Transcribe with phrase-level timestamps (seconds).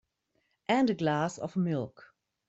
[0.67, 2.11] And a glass of milk.